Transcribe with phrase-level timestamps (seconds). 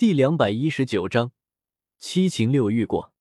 [0.00, 1.32] 第两百一十九章
[1.98, 3.12] 七情六欲过。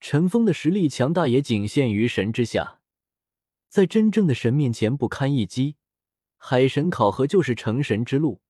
[0.00, 2.80] 陈峰的实力强大也仅限于神之下，
[3.68, 5.76] 在真正的神面前不堪一击。
[6.36, 8.40] 海神考核就是成神之路，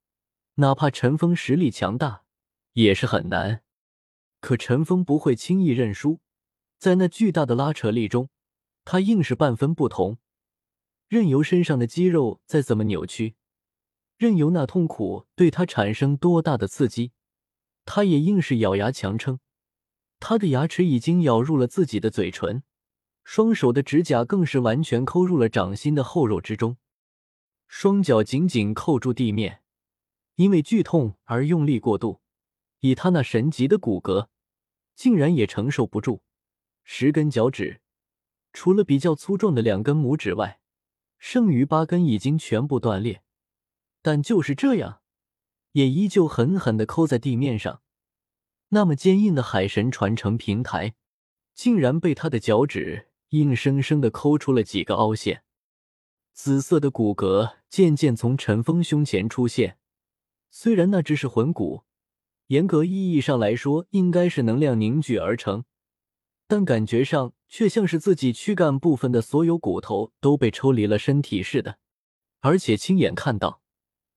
[0.55, 2.25] 哪怕陈峰实力强大，
[2.73, 3.63] 也是很难。
[4.41, 6.21] 可陈峰不会轻易认输，
[6.79, 8.31] 在那巨大的拉扯力中，
[8.87, 10.17] 他硬是半分不同，
[11.09, 13.35] 任由身上的肌肉再怎么扭曲，
[14.17, 17.13] 任由那痛苦对他产生多大的刺激，
[17.85, 19.41] 他也硬是咬牙强撑。
[20.21, 22.63] 他的牙齿已经咬入了自己的嘴唇，
[23.25, 26.77] 双手的指甲更是完全抠入了掌心的厚肉之中。
[27.69, 29.63] 双脚紧紧扣住地面，
[30.37, 32.21] 因为剧痛而用力过度，
[32.81, 34.29] 以他那神级的骨骼，
[34.95, 36.23] 竟然也承受不住。
[36.85, 37.81] 十根脚趾，
[38.53, 40.61] 除了比较粗壮的两根拇指外，
[41.19, 43.23] 剩余八根已经全部断裂。
[44.03, 45.01] 但就是这样，
[45.75, 47.83] 也依旧狠狠的抠在地面上。
[48.71, 50.95] 那么坚硬的海神传承平台，
[51.55, 55.45] 竟然被他的脚趾硬生生的抠出了几个凹陷。
[56.33, 59.79] 紫色的骨骼渐渐从陈峰胸前出现，
[60.51, 61.85] 虽然那只是魂骨，
[62.49, 65.65] 严格意义上来说应该是能量凝聚而成，
[66.49, 71.79] 但感觉上却像是自己躯干部分的所有骨头都被抽离了身体似的，
[72.41, 73.61] 而且亲眼看到，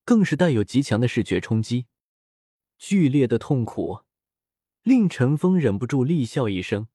[0.08, 1.88] 更是带有极强的视觉冲击。
[2.78, 4.04] 剧烈的痛苦
[4.82, 6.88] 令陈峰忍不住厉笑一声，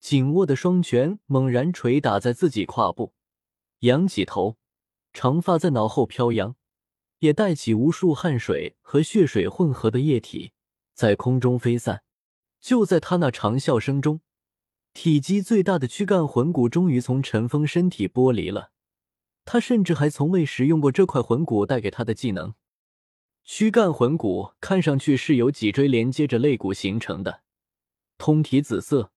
[0.00, 3.12] 紧握的双拳猛然捶打在自己胯部。
[3.80, 4.56] 仰起头，
[5.12, 6.56] 长发在脑后飘扬，
[7.18, 10.52] 也带起无数汗水和血水混合的液体，
[10.94, 12.02] 在空中飞散。
[12.58, 14.22] 就在他那长啸声中，
[14.94, 18.72] 体积最大的躯干魂骨终于从陈峰身体剥离了。
[19.52, 22.54] 他甚至还从未使用过这块魂骨带给他的技能。
[23.42, 27.42] 躯干魂骨看上去是由脊椎连接着肋骨形成的，
[28.16, 29.10] 通体紫色，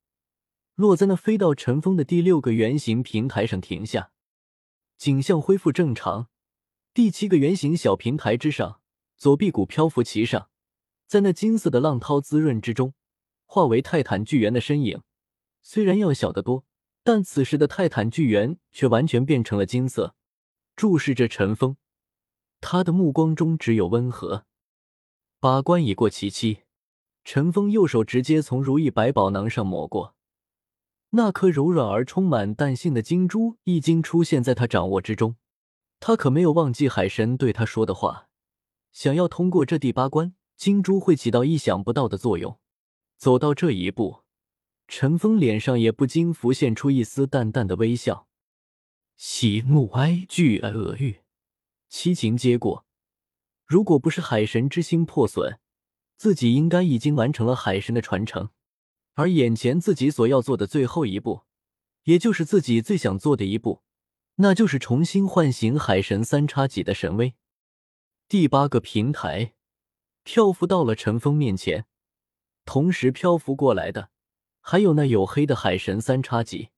[0.73, 4.09] 落在那飞到尘封的第六个圆形平台上停下。
[4.97, 6.29] 景象恢复正常，
[6.95, 8.79] 第七个圆形小平台之上，
[9.15, 10.49] 左臂骨漂浮其上，
[11.05, 12.95] 在那金色的浪涛滋润之中，
[13.45, 15.03] 化为泰坦巨猿的身影。
[15.61, 16.65] 虽然要小得多，
[17.03, 20.15] 但此时的泰坦巨猿却完全变成了金色，
[20.75, 21.77] 注视着陈峰。
[22.61, 24.45] 他的目光中只有温和。
[25.39, 26.59] 把关已过其期，
[27.23, 30.15] 陈峰右手直接从如意百宝囊上抹过。
[31.09, 35.35] 那颗柔软而充满弹性的金珠已经出现在他掌握之中，
[35.99, 38.29] 他可没有忘记海神对他说的话。
[38.91, 42.57] 想要通过这第八关，金珠会起到意想不到的作用。
[43.17, 44.23] 走到这一步，
[44.87, 48.27] 陈峰脸上也不禁浮现出一丝淡淡的微笑。
[49.15, 51.21] 喜怒哀惧恶欲，
[51.87, 52.85] 七情皆过。
[53.65, 55.59] 如果不是海神之心破损，
[56.17, 58.49] 自己应该已经完成了海神的传承。
[59.13, 61.43] 而眼前自己所要做的最后一步，
[62.03, 63.83] 也就是自己最想做的一步，
[64.35, 67.35] 那就是重新唤醒海神三叉戟的神威。
[68.27, 69.53] 第八个平台
[70.23, 71.85] 漂浮到了陈峰面前，
[72.65, 74.09] 同时漂浮过来的
[74.59, 76.69] 还有那黝黑的海神三叉戟。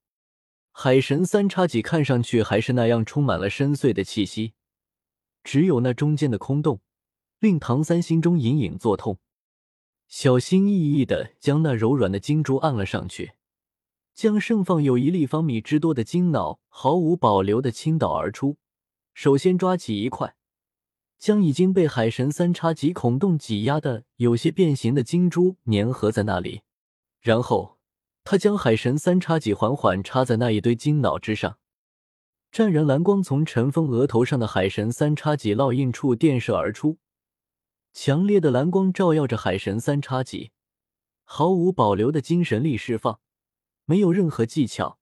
[0.77, 4.51] 海神三叉戟看上去还是那样充满了深邃的气息，
[5.41, 6.81] 只有那中间的空洞，
[7.39, 9.17] 令唐三心中隐隐作痛。
[10.09, 13.31] 小心翼翼的将那柔软的金珠按了上去，
[14.13, 18.57] 将盛放有一立方米之多的金脑毫无保留的倾倒而出。
[19.13, 20.35] 首先抓起一块，
[21.17, 26.63] 将已经被海神三叉戟孔洞挤压的有些变形的金珠粘合在那里，
[27.21, 27.74] 然后
[28.25, 31.59] 他将海神三叉戟缓缓插在那一堆金脑之上。
[32.51, 36.97] 湛然蓝光从陈峰额头上的海神三叉戟烙印处电射而出。
[37.93, 40.51] 强烈的蓝光照耀着海神三叉戟，
[41.23, 43.19] 毫无保留的精神力释放，
[43.85, 44.99] 没有任何技巧。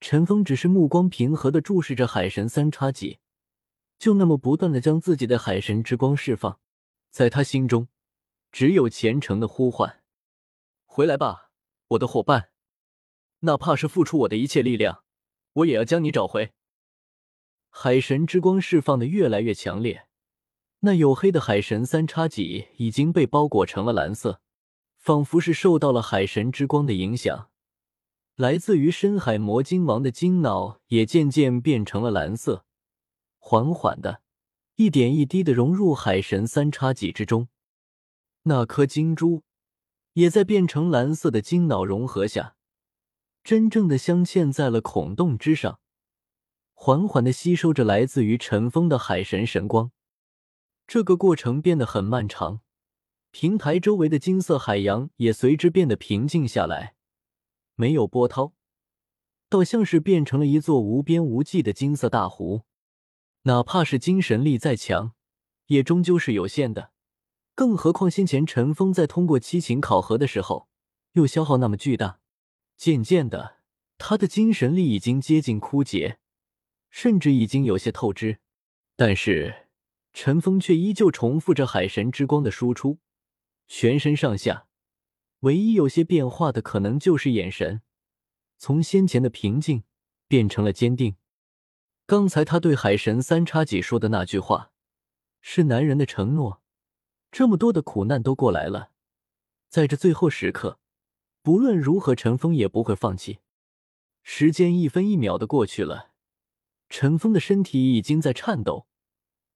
[0.00, 3.20] 陈峰只是目光平和的注视着海神三叉戟，
[3.98, 6.58] 就那么不断的将自己的海神之光释放，
[7.10, 7.88] 在他心中，
[8.50, 10.02] 只有虔诚的呼唤
[10.84, 11.50] ：“回来吧，
[11.88, 12.50] 我的伙伴！
[13.46, 15.02] 哪怕是付出我的一切力量，
[15.54, 16.52] 我也要将你找回。”
[17.70, 20.06] 海神之光释放的越来越强烈。
[20.80, 24.40] 那黝黑的海神三叉戟已经被包裹成了蓝色，
[24.98, 27.48] 仿佛是受到了海神之光的影响。
[28.36, 32.66] 来自于深海魔晶王的金脑也渐渐变成了蓝色，
[33.38, 34.20] 缓缓的，
[34.74, 37.48] 一点一滴的融入海神三叉戟之中。
[38.42, 39.42] 那颗金珠
[40.12, 42.55] 也在变成蓝色的金脑融合下，
[43.46, 45.78] 真正的镶嵌在了孔洞之上，
[46.74, 49.92] 缓缓的吸收着来自于尘封的海神神光。
[50.88, 52.62] 这个过程变得很漫长，
[53.30, 56.96] 平台周围的金色海洋也随之变得平静下来，
[57.76, 58.52] 没有波涛，
[59.48, 62.62] 倒像是变成了一座无边无际的金色大湖。
[63.42, 65.12] 哪怕是精神力再强，
[65.66, 66.90] 也终究是有限的。
[67.54, 70.66] 更何况先前陈峰在通过七情考核的时候，
[71.12, 72.18] 又消耗那么巨大。
[72.76, 73.58] 渐渐的，
[73.98, 76.18] 他的精神力已经接近枯竭，
[76.90, 78.40] 甚至已经有些透支。
[78.94, 79.68] 但是
[80.12, 82.98] 陈峰却依旧重复着海神之光的输出，
[83.66, 84.66] 全身上下
[85.40, 87.82] 唯一有些变化的，可能就是眼神，
[88.58, 89.84] 从先前的平静
[90.28, 91.16] 变成了坚定。
[92.06, 94.72] 刚才他对海神三叉戟说的那句话，
[95.40, 96.62] 是男人的承诺。
[97.30, 98.92] 这么多的苦难都过来了，
[99.68, 100.78] 在这最后时刻，
[101.46, 103.38] 不论如何，陈峰也不会放弃。
[104.24, 106.10] 时间一分一秒的过去了，
[106.88, 108.88] 陈峰的身体已经在颤抖，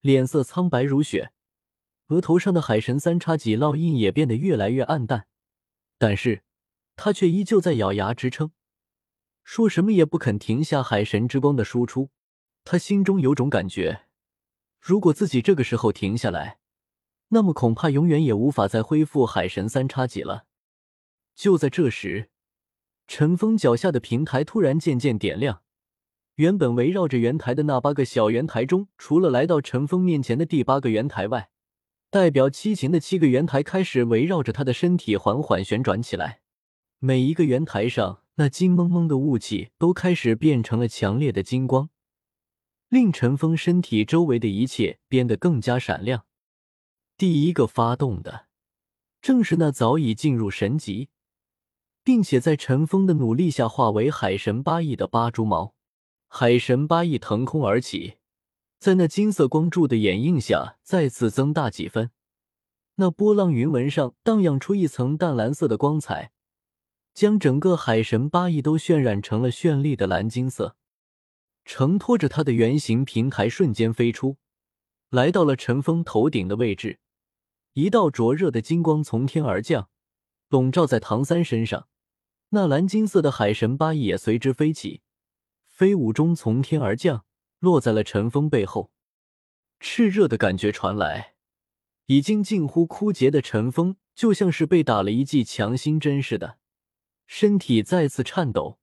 [0.00, 1.32] 脸色苍白如雪，
[2.06, 5.26] 额头上的海神三叉戟烙印也变得越来越暗淡。
[5.98, 6.44] 但是，
[6.94, 8.52] 他却依旧在咬牙支撑，
[9.42, 12.10] 说什么也不肯停下海神之光的输出。
[12.62, 14.06] 他心中有种感觉，
[14.78, 16.60] 如果自己这个时候停下来，
[17.30, 20.46] 那么恐怕永远也无法再恢复海神三叉戟了。
[21.40, 22.28] 就在这时，
[23.06, 25.62] 陈峰脚下的平台突然渐渐点亮，
[26.34, 31.48] 原本围绕着圆台的那八个小圆台中，除了来到陈峰面前的第八个圆台外，
[32.10, 36.42] 代表七情的七个圆台开始围绕着他的身体缓缓旋转起来。
[36.98, 41.88] 每一个圆台上那金蒙蒙的雾气都开始变成了强烈的金光。
[42.90, 46.26] 令陈峰身体周围的一切变得更加闪亮。
[47.16, 48.48] 第一个发动的，
[49.22, 51.08] 正是那早已进入神级，
[52.02, 55.74] 并且在陈峰的努力下化为海神八翼的八蛛矛。
[56.28, 58.18] 海神八翼腾空而起，
[58.78, 62.10] 在那金色光柱的掩映下，再次增大几分。
[62.96, 66.32] 那波浪云纹上荡漾出一层淡蓝色的光彩，
[67.12, 70.76] 将整个海神八翼都渲染成了绚丽的蓝金色。
[71.64, 74.36] 承托着他的圆形平台瞬间飞出，
[75.10, 76.98] 来到了陈峰头顶的位置。
[77.74, 79.88] 一道灼热的金光从天而降，
[80.48, 81.88] 笼罩在唐三身上。
[82.52, 85.02] 那蓝金色的海神八翼也随之飞起，
[85.68, 87.24] 飞舞中从天而降，
[87.60, 88.90] 落在了陈峰背后。
[89.78, 91.34] 炽热的感觉传来，
[92.06, 96.58] 已经近乎枯竭的陈峰就像是被打了一剂强心针似的，
[97.26, 98.80] 身体再次颤抖。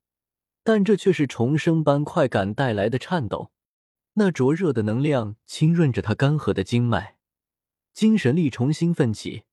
[0.64, 3.52] 但这却是重生般快感带来的颤抖，
[4.14, 7.18] 那灼热的能量浸润着他干涸的经脉，
[7.94, 9.44] 精神力重新奋起，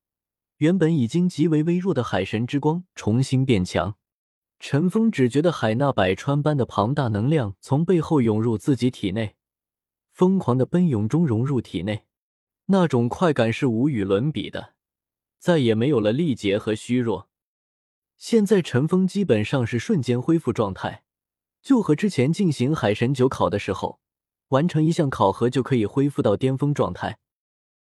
[0.59, 3.97] 原本已经极为微弱的海神之光重新变强。
[4.59, 9.37] 陈峰只觉得海纳百川般的庞大能量从背后涌入自己体内，
[10.13, 12.05] 疯狂的奔涌中融入体内，
[12.67, 14.75] 那种快感是无与伦比的，
[15.39, 17.29] 再也没有了力竭和虚弱。
[18.17, 21.03] 现在陈峰基本上是瞬间恢复状态。
[21.61, 23.99] 就和之前进行海神九考的时候，
[24.49, 27.19] 完成一项考核就可以恢复到巅峰状态。